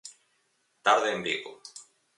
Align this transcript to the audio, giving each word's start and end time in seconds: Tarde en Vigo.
Tarde 0.81 1.13
en 1.13 1.21
Vigo. 1.21 1.61